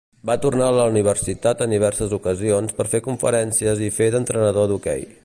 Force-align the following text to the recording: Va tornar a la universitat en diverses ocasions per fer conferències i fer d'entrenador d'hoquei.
Va 0.27 0.35
tornar 0.43 0.69
a 0.71 0.75
la 0.77 0.85
universitat 0.93 1.61
en 1.65 1.75
diverses 1.75 2.17
ocasions 2.19 2.75
per 2.79 2.89
fer 2.95 3.05
conferències 3.09 3.85
i 3.89 3.95
fer 3.99 4.09
d'entrenador 4.17 4.71
d'hoquei. 4.73 5.11